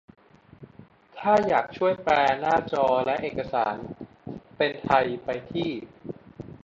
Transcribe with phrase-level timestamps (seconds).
[1.19, 3.75] ถ้าอยากช่วยแปลหน้าจอและเอกสาร
[4.57, 5.69] เป็นไทย ไปที่